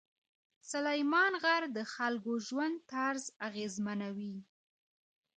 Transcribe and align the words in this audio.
سلیمان 0.71 1.33
غر 1.43 1.63
د 1.77 1.77
خلکو 1.93 2.31
ژوند 2.47 2.75
طرز 2.91 3.23
اغېزمنوي. 3.47 4.35